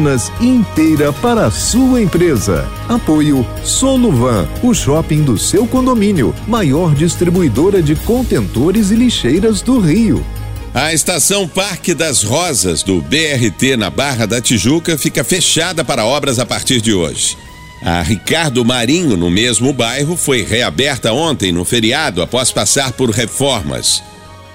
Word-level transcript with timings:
Americanas 0.00 0.32
inteira 0.40 1.12
para 1.12 1.46
a 1.46 1.50
sua 1.50 2.00
empresa. 2.00 2.66
Apoio 2.88 3.46
Soluvan, 3.62 4.48
o 4.62 4.72
shopping 4.72 5.22
do 5.22 5.36
seu 5.36 5.66
condomínio, 5.66 6.34
maior 6.48 6.94
distribuidora 6.94 7.82
de 7.82 7.94
contentores 7.94 8.90
e 8.90 8.94
lixeiras 8.94 9.60
do 9.60 9.78
Rio. 9.78 10.24
A 10.72 10.94
estação 10.94 11.46
Parque 11.46 11.92
das 11.92 12.22
Rosas 12.22 12.82
do 12.82 13.00
BRT 13.02 13.76
na 13.76 13.90
Barra 13.90 14.26
da 14.26 14.40
Tijuca 14.40 14.96
fica 14.96 15.22
fechada 15.22 15.84
para 15.84 16.06
obras 16.06 16.38
a 16.38 16.46
partir 16.46 16.80
de 16.80 16.94
hoje. 16.94 17.36
A 17.82 18.02
Ricardo 18.02 18.64
Marinho, 18.64 19.16
no 19.16 19.30
mesmo 19.30 19.72
bairro, 19.72 20.16
foi 20.16 20.42
reaberta 20.42 21.12
ontem 21.12 21.50
no 21.50 21.64
feriado 21.64 22.22
após 22.22 22.52
passar 22.52 22.92
por 22.92 23.10
reformas. 23.10 24.02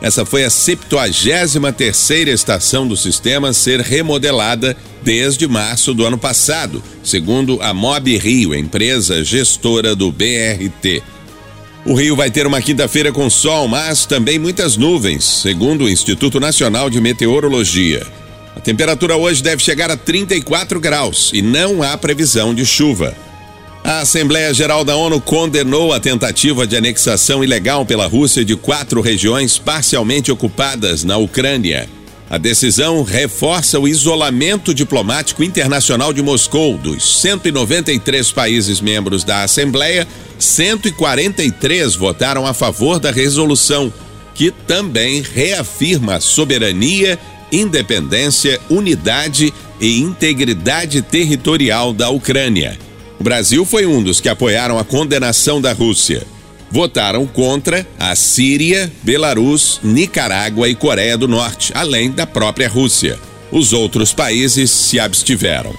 Essa 0.00 0.24
foi 0.24 0.44
a 0.44 0.50
73 0.50 1.58
terceira 1.76 2.30
estação 2.30 2.86
do 2.86 2.96
sistema 2.96 3.50
a 3.50 3.52
ser 3.52 3.80
remodelada 3.80 4.76
desde 5.02 5.46
março 5.46 5.92
do 5.92 6.04
ano 6.06 6.16
passado, 6.16 6.82
segundo 7.02 7.58
a 7.60 7.74
Mob 7.74 8.16
Rio, 8.16 8.54
empresa 8.54 9.22
gestora 9.22 9.94
do 9.94 10.10
BRT. 10.10 11.02
O 11.84 11.94
Rio 11.94 12.14
vai 12.14 12.30
ter 12.30 12.46
uma 12.46 12.60
quinta-feira 12.60 13.12
com 13.12 13.28
sol, 13.30 13.66
mas 13.66 14.04
também 14.04 14.38
muitas 14.38 14.76
nuvens, 14.76 15.24
segundo 15.24 15.84
o 15.84 15.88
Instituto 15.88 16.38
Nacional 16.38 16.90
de 16.90 17.00
Meteorologia. 17.00 18.06
A 18.54 18.60
temperatura 18.60 19.16
hoje 19.16 19.42
deve 19.42 19.62
chegar 19.62 19.90
a 19.90 19.96
34 19.96 20.80
graus 20.80 21.30
e 21.32 21.40
não 21.40 21.82
há 21.82 21.96
previsão 21.96 22.54
de 22.54 22.66
chuva. 22.66 23.14
A 23.82 24.00
Assembleia 24.00 24.52
Geral 24.52 24.84
da 24.84 24.94
ONU 24.94 25.20
condenou 25.20 25.92
a 25.92 25.98
tentativa 25.98 26.66
de 26.66 26.76
anexação 26.76 27.42
ilegal 27.42 27.84
pela 27.86 28.06
Rússia 28.06 28.44
de 28.44 28.54
quatro 28.54 29.00
regiões 29.00 29.58
parcialmente 29.58 30.30
ocupadas 30.30 31.02
na 31.02 31.16
Ucrânia. 31.16 31.88
A 32.28 32.38
decisão 32.38 33.02
reforça 33.02 33.80
o 33.80 33.88
isolamento 33.88 34.72
diplomático 34.72 35.42
internacional 35.42 36.12
de 36.12 36.22
Moscou. 36.22 36.78
Dos 36.78 37.20
193 37.20 38.30
países 38.30 38.80
membros 38.80 39.24
da 39.24 39.42
Assembleia, 39.42 40.06
143 40.38 41.96
votaram 41.96 42.46
a 42.46 42.54
favor 42.54 43.00
da 43.00 43.10
resolução, 43.10 43.92
que 44.34 44.52
também 44.52 45.22
reafirma 45.22 46.16
a 46.16 46.20
soberania, 46.20 47.18
independência, 47.50 48.60
unidade 48.70 49.52
e 49.80 49.98
integridade 49.98 51.02
territorial 51.02 51.92
da 51.92 52.10
Ucrânia. 52.10 52.78
O 53.20 53.22
Brasil 53.22 53.66
foi 53.66 53.84
um 53.84 54.02
dos 54.02 54.18
que 54.18 54.30
apoiaram 54.30 54.78
a 54.78 54.84
condenação 54.84 55.60
da 55.60 55.74
Rússia. 55.74 56.26
Votaram 56.70 57.26
contra 57.26 57.86
a 57.98 58.16
Síria, 58.16 58.90
Belarus, 59.02 59.78
Nicarágua 59.82 60.70
e 60.70 60.74
Coreia 60.74 61.18
do 61.18 61.28
Norte, 61.28 61.70
além 61.74 62.10
da 62.10 62.26
própria 62.26 62.66
Rússia. 62.66 63.18
Os 63.52 63.74
outros 63.74 64.14
países 64.14 64.70
se 64.70 64.98
abstiveram. 64.98 65.74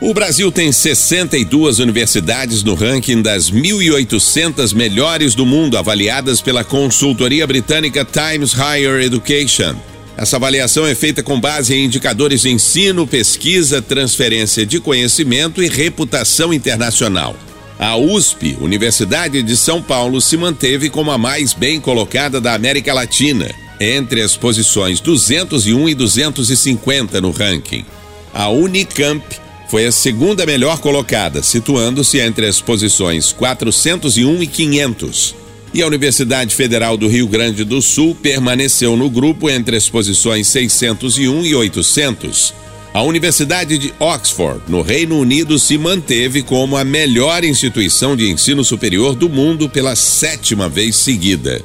O 0.00 0.14
Brasil 0.14 0.52
tem 0.52 0.70
62 0.70 1.80
universidades 1.80 2.62
no 2.62 2.74
ranking 2.74 3.20
das 3.20 3.50
1.800 3.50 4.72
melhores 4.72 5.34
do 5.34 5.44
mundo 5.44 5.76
avaliadas 5.76 6.40
pela 6.40 6.62
consultoria 6.62 7.48
britânica 7.48 8.04
Times 8.04 8.52
Higher 8.52 9.02
Education. 9.02 9.74
Essa 10.16 10.36
avaliação 10.36 10.86
é 10.86 10.94
feita 10.94 11.22
com 11.22 11.38
base 11.38 11.74
em 11.74 11.84
indicadores 11.84 12.40
de 12.40 12.50
ensino, 12.50 13.06
pesquisa, 13.06 13.82
transferência 13.82 14.64
de 14.64 14.80
conhecimento 14.80 15.62
e 15.62 15.68
reputação 15.68 16.54
internacional. 16.54 17.36
A 17.78 17.98
USP, 17.98 18.56
Universidade 18.58 19.42
de 19.42 19.56
São 19.56 19.82
Paulo, 19.82 20.22
se 20.22 20.38
manteve 20.38 20.88
como 20.88 21.10
a 21.10 21.18
mais 21.18 21.52
bem 21.52 21.78
colocada 21.78 22.40
da 22.40 22.54
América 22.54 22.94
Latina, 22.94 23.54
entre 23.78 24.22
as 24.22 24.34
posições 24.34 25.00
201 25.00 25.90
e 25.90 25.94
250 25.94 27.20
no 27.20 27.30
ranking. 27.30 27.84
A 28.32 28.48
Unicamp 28.48 29.22
foi 29.68 29.84
a 29.84 29.92
segunda 29.92 30.46
melhor 30.46 30.78
colocada, 30.78 31.42
situando-se 31.42 32.18
entre 32.18 32.46
as 32.46 32.58
posições 32.58 33.32
401 33.32 34.42
e 34.42 34.46
500 34.46 35.45
e 35.76 35.82
a 35.82 35.86
Universidade 35.86 36.54
Federal 36.54 36.96
do 36.96 37.06
Rio 37.06 37.28
Grande 37.28 37.62
do 37.62 37.82
Sul 37.82 38.14
permaneceu 38.14 38.96
no 38.96 39.10
grupo 39.10 39.50
entre 39.50 39.76
as 39.76 39.90
posições 39.90 40.46
601 40.46 41.44
e 41.44 41.54
800. 41.54 42.54
A 42.94 43.02
Universidade 43.02 43.76
de 43.76 43.92
Oxford, 44.00 44.62
no 44.68 44.80
Reino 44.80 45.20
Unido, 45.20 45.58
se 45.58 45.76
manteve 45.76 46.42
como 46.42 46.78
a 46.78 46.84
melhor 46.84 47.44
instituição 47.44 48.16
de 48.16 48.30
ensino 48.30 48.64
superior 48.64 49.14
do 49.14 49.28
mundo 49.28 49.68
pela 49.68 49.94
sétima 49.94 50.66
vez 50.66 50.96
seguida. 50.96 51.60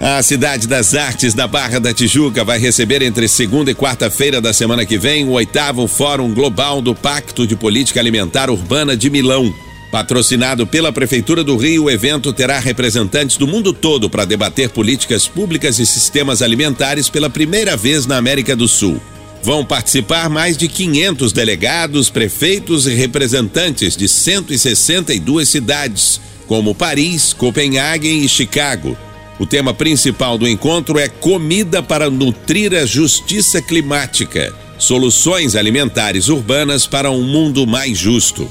A 0.00 0.20
Cidade 0.20 0.66
das 0.66 0.96
Artes 0.96 1.32
da 1.32 1.46
Barra 1.46 1.78
da 1.78 1.94
Tijuca 1.94 2.42
vai 2.42 2.58
receber 2.58 3.02
entre 3.02 3.28
segunda 3.28 3.70
e 3.70 3.74
quarta-feira 3.74 4.40
da 4.40 4.52
semana 4.52 4.84
que 4.84 4.98
vem 4.98 5.24
o 5.24 5.30
oitavo 5.30 5.86
Fórum 5.86 6.34
Global 6.34 6.82
do 6.82 6.92
Pacto 6.92 7.46
de 7.46 7.54
Política 7.54 8.00
Alimentar 8.00 8.50
Urbana 8.50 8.96
de 8.96 9.08
Milão. 9.08 9.54
Patrocinado 9.90 10.66
pela 10.66 10.92
Prefeitura 10.92 11.42
do 11.42 11.56
Rio, 11.56 11.84
o 11.84 11.90
evento 11.90 12.32
terá 12.32 12.58
representantes 12.58 13.36
do 13.36 13.46
mundo 13.46 13.72
todo 13.72 14.10
para 14.10 14.26
debater 14.26 14.68
políticas 14.68 15.26
públicas 15.26 15.78
e 15.78 15.86
sistemas 15.86 16.42
alimentares 16.42 17.08
pela 17.08 17.30
primeira 17.30 17.76
vez 17.76 18.06
na 18.06 18.18
América 18.18 18.54
do 18.54 18.68
Sul. 18.68 19.00
Vão 19.42 19.64
participar 19.64 20.28
mais 20.28 20.56
de 20.56 20.68
500 20.68 21.32
delegados, 21.32 22.10
prefeitos 22.10 22.86
e 22.86 22.94
representantes 22.94 23.96
de 23.96 24.06
162 24.08 25.48
cidades, 25.48 26.20
como 26.46 26.74
Paris, 26.74 27.32
Copenhague 27.32 28.08
e 28.08 28.28
Chicago. 28.28 28.96
O 29.38 29.46
tema 29.46 29.72
principal 29.72 30.36
do 30.36 30.48
encontro 30.48 30.98
é 30.98 31.08
Comida 31.08 31.82
para 31.82 32.10
Nutrir 32.10 32.74
a 32.74 32.84
Justiça 32.84 33.62
Climática 33.62 34.52
Soluções 34.78 35.56
Alimentares 35.56 36.28
Urbanas 36.28 36.86
para 36.86 37.10
um 37.10 37.22
Mundo 37.22 37.66
Mais 37.66 37.98
Justo. 37.98 38.48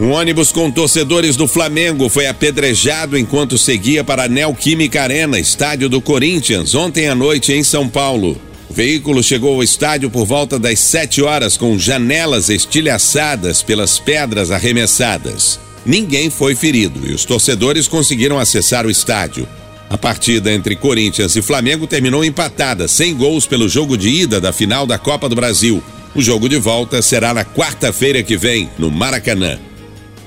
Um 0.00 0.12
ônibus 0.12 0.52
com 0.52 0.70
torcedores 0.70 1.34
do 1.34 1.48
Flamengo 1.48 2.08
foi 2.08 2.28
apedrejado 2.28 3.18
enquanto 3.18 3.58
seguia 3.58 4.04
para 4.04 4.24
a 4.24 4.28
Neoquímica 4.28 5.02
Arena, 5.02 5.40
estádio 5.40 5.88
do 5.88 6.00
Corinthians, 6.00 6.72
ontem 6.72 7.08
à 7.08 7.16
noite 7.16 7.52
em 7.52 7.64
São 7.64 7.88
Paulo. 7.88 8.40
O 8.70 8.72
veículo 8.72 9.24
chegou 9.24 9.54
ao 9.54 9.62
estádio 9.62 10.08
por 10.08 10.24
volta 10.24 10.56
das 10.56 10.78
7 10.78 11.20
horas 11.22 11.56
com 11.56 11.76
janelas 11.76 12.48
estilhaçadas 12.48 13.60
pelas 13.60 13.98
pedras 13.98 14.52
arremessadas. 14.52 15.58
Ninguém 15.84 16.30
foi 16.30 16.54
ferido 16.54 17.04
e 17.04 17.12
os 17.12 17.24
torcedores 17.24 17.88
conseguiram 17.88 18.38
acessar 18.38 18.86
o 18.86 18.90
estádio. 18.90 19.48
A 19.90 19.98
partida 19.98 20.52
entre 20.52 20.76
Corinthians 20.76 21.34
e 21.34 21.42
Flamengo 21.42 21.88
terminou 21.88 22.24
empatada, 22.24 22.86
sem 22.86 23.16
gols 23.16 23.48
pelo 23.48 23.68
jogo 23.68 23.96
de 23.96 24.10
ida 24.10 24.40
da 24.40 24.52
final 24.52 24.86
da 24.86 24.96
Copa 24.98 25.28
do 25.28 25.34
Brasil. 25.34 25.82
O 26.14 26.22
jogo 26.22 26.48
de 26.48 26.56
volta 26.56 27.02
será 27.02 27.34
na 27.34 27.44
quarta-feira 27.44 28.22
que 28.22 28.36
vem, 28.36 28.70
no 28.78 28.92
Maracanã. 28.92 29.58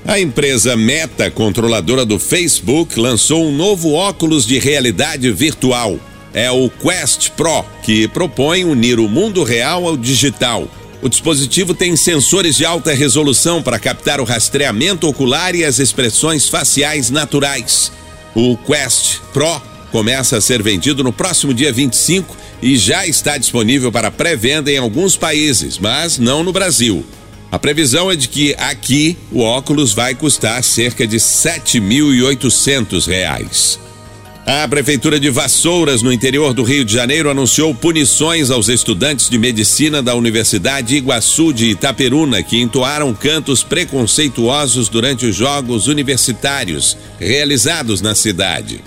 A 0.04 0.18
empresa 0.18 0.76
Meta, 0.76 1.30
controladora 1.30 2.04
do 2.04 2.18
Facebook, 2.18 2.98
lançou 2.98 3.46
um 3.46 3.56
novo 3.56 3.92
óculos 3.92 4.44
de 4.44 4.58
realidade 4.58 5.30
virtual. 5.30 5.96
É 6.34 6.50
o 6.50 6.68
Quest 6.68 7.30
Pro, 7.30 7.64
que 7.84 8.08
propõe 8.08 8.64
unir 8.64 8.98
o 8.98 9.08
mundo 9.08 9.44
real 9.44 9.86
ao 9.86 9.96
digital. 9.96 10.68
O 11.00 11.08
dispositivo 11.08 11.72
tem 11.72 11.94
sensores 11.96 12.56
de 12.56 12.64
alta 12.64 12.92
resolução 12.92 13.62
para 13.62 13.78
captar 13.78 14.20
o 14.20 14.24
rastreamento 14.24 15.06
ocular 15.06 15.54
e 15.54 15.64
as 15.64 15.78
expressões 15.78 16.48
faciais 16.48 17.08
naturais. 17.08 17.92
O 18.34 18.56
Quest 18.56 19.20
Pro 19.32 19.62
começa 19.92 20.36
a 20.36 20.40
ser 20.40 20.64
vendido 20.64 21.04
no 21.04 21.12
próximo 21.12 21.54
dia 21.54 21.72
25 21.72 22.36
e 22.60 22.76
já 22.76 23.06
está 23.06 23.38
disponível 23.38 23.92
para 23.92 24.10
pré-venda 24.10 24.70
em 24.70 24.78
alguns 24.78 25.16
países, 25.16 25.78
mas 25.78 26.18
não 26.18 26.42
no 26.42 26.52
Brasil. 26.52 27.04
A 27.52 27.58
previsão 27.58 28.10
é 28.10 28.16
de 28.16 28.28
que 28.28 28.54
aqui 28.56 29.14
o 29.30 29.40
óculos 29.40 29.92
vai 29.92 30.14
custar 30.14 30.64
cerca 30.64 31.06
de 31.06 31.16
R$ 31.16 31.22
7.800. 31.22 33.78
A 34.46 34.66
Prefeitura 34.66 35.20
de 35.20 35.28
Vassouras, 35.28 36.00
no 36.00 36.10
interior 36.10 36.54
do 36.54 36.62
Rio 36.62 36.82
de 36.82 36.94
Janeiro, 36.94 37.28
anunciou 37.28 37.74
punições 37.74 38.50
aos 38.50 38.70
estudantes 38.70 39.28
de 39.28 39.38
medicina 39.38 40.02
da 40.02 40.14
Universidade 40.14 40.96
Iguaçu 40.96 41.52
de 41.52 41.66
Itaperuna 41.66 42.42
que 42.42 42.58
entoaram 42.58 43.12
cantos 43.12 43.62
preconceituosos 43.62 44.88
durante 44.88 45.26
os 45.26 45.36
Jogos 45.36 45.88
Universitários 45.88 46.96
realizados 47.20 48.00
na 48.00 48.14
cidade. 48.14 48.80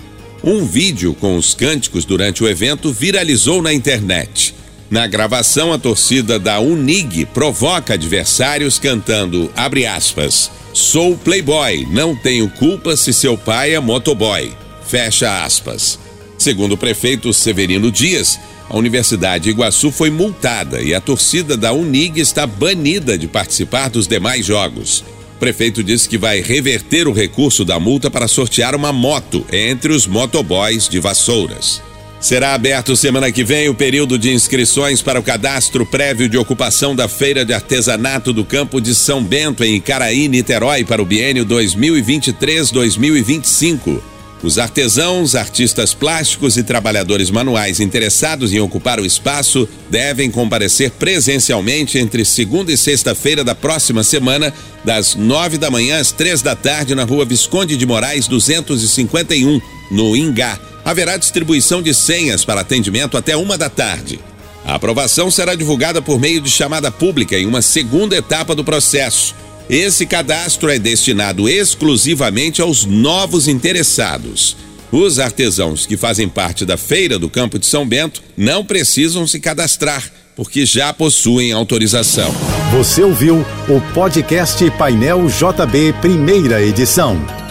Um 0.44 0.66
vídeo 0.66 1.14
com 1.14 1.38
os 1.38 1.54
cânticos 1.54 2.04
durante 2.04 2.44
o 2.44 2.50
evento 2.50 2.92
viralizou 2.92 3.62
na 3.62 3.72
internet. 3.72 4.45
Na 4.90 5.08
gravação, 5.08 5.74
a 5.74 5.80
torcida 5.80 6.38
da 6.38 6.60
Unig 6.60 7.26
provoca 7.26 7.96
adversários 7.96 8.78
cantando, 8.78 9.52
abre 9.56 9.86
aspas, 9.86 10.52
sou 10.74 11.18
playboy, 11.18 11.88
não 11.90 12.16
tenho 12.16 12.48
culpa 12.52 12.96
se 12.96 13.12
seu 13.12 13.36
pai 13.36 13.74
é 13.74 13.80
motoboy, 13.80 14.52
fecha 14.86 15.44
aspas. 15.44 15.98
Segundo 16.38 16.74
o 16.74 16.78
prefeito 16.78 17.34
Severino 17.34 17.92
Dias, 17.92 18.40
a 18.70 18.78
Universidade 18.78 19.46
de 19.46 19.50
Iguaçu 19.50 19.92
foi 19.92 20.12
multada 20.12 20.82
e 20.82 20.94
a 20.94 21.02
torcida 21.02 21.58
da 21.58 21.74
Unig 21.74 22.20
está 22.20 22.46
banida 22.46 23.18
de 23.18 23.28
participar 23.28 23.90
dos 23.90 24.08
demais 24.08 24.46
jogos. 24.46 25.04
O 25.36 25.40
prefeito 25.40 25.84
disse 25.84 26.08
que 26.08 26.18
vai 26.18 26.42
reverter 26.42 27.08
o 27.08 27.14
recurso 27.14 27.66
da 27.66 27.80
multa 27.80 28.12
para 28.12 28.28
sortear 28.28 28.76
uma 28.76 28.94
moto 28.94 29.46
entre 29.52 29.92
os 29.92 30.06
motoboys 30.06 30.88
de 30.88 31.00
Vassouras. 31.00 31.82
Será 32.20 32.54
aberto 32.54 32.96
semana 32.96 33.32
que 33.32 33.44
vem 33.44 33.70
o 33.70 33.76
período 33.76 34.18
de 34.18 34.32
inscrições 34.32 35.02
para 35.02 35.20
o 35.20 35.24
cadastro 35.24 35.86
prévio 35.86 36.28
de 36.28 36.38
ocupação 36.38 36.96
da 36.96 37.08
Feira 37.08 37.46
de 37.46 37.54
Artesanato 37.54 38.34
do 38.34 38.44
Campo 38.44 38.82
de 38.82 38.96
São 38.96 39.24
Bento, 39.24 39.64
em 39.64 39.76
Icaraí, 39.76 40.28
Niterói, 40.28 40.84
para 40.84 41.02
o 41.02 41.06
biênio 41.06 41.46
2023-2025. 41.46 44.02
Os 44.42 44.60
artesãos, 44.60 45.36
artistas 45.36 45.94
plásticos 45.94 46.58
e 46.58 46.64
trabalhadores 46.64 47.32
manuais 47.32 47.80
interessados 47.80 48.54
em 48.54 48.60
ocupar 48.60 49.00
o 49.00 49.06
espaço 49.06 49.68
devem 49.90 50.30
comparecer 50.30 50.92
presencialmente 50.92 51.98
entre 51.98 52.26
segunda 52.26 52.72
e 52.72 52.78
sexta-feira 52.78 53.44
da 53.44 53.56
próxima 53.56 54.04
semana, 54.04 54.54
das 54.84 55.16
nove 55.16 55.58
da 55.58 55.72
manhã 55.72 56.00
às 56.00 56.12
três 56.12 56.42
da 56.42 56.56
tarde, 56.56 56.94
na 56.94 57.04
rua 57.04 57.26
Visconde 57.26 57.78
de 57.78 57.86
Moraes 57.86 58.28
251, 58.28 59.60
no 59.90 60.16
Ingá. 60.16 60.60
Haverá 60.86 61.18
distribuição 61.18 61.82
de 61.82 61.96
senhas 61.96 62.46
para 62.46 62.62
atendimento 62.62 63.18
até 63.18 63.36
uma 63.36 63.58
da 63.58 63.70
tarde. 63.70 64.20
A 64.64 64.76
aprovação 64.76 65.32
será 65.32 65.56
divulgada 65.56 66.00
por 66.00 66.20
meio 66.20 66.40
de 66.40 66.50
chamada 66.50 66.92
pública 66.92 67.38
em 67.38 67.48
uma 67.48 67.64
segunda 67.64 68.16
etapa 68.16 68.54
do 68.54 68.64
processo. 68.64 69.34
Esse 69.68 70.06
cadastro 70.06 70.70
é 70.70 70.78
destinado 70.78 71.50
exclusivamente 71.50 72.62
aos 72.62 72.86
novos 72.86 73.48
interessados. 73.48 74.56
Os 74.92 75.18
artesãos 75.18 75.88
que 75.88 75.98
fazem 75.98 76.30
parte 76.30 76.66
da 76.66 76.78
Feira 76.78 77.18
do 77.18 77.30
Campo 77.30 77.58
de 77.58 77.66
São 77.66 77.88
Bento 77.88 78.22
não 78.38 78.64
precisam 78.64 79.26
se 79.26 79.40
cadastrar, 79.40 80.04
porque 80.36 80.66
já 80.68 80.94
possuem 80.94 81.52
autorização. 81.52 82.34
Você 82.72 83.02
ouviu 83.04 83.44
o 83.68 83.82
podcast 83.94 84.70
Painel 84.72 85.28
JB, 85.28 85.94
primeira 86.00 86.62
edição. 86.62 87.45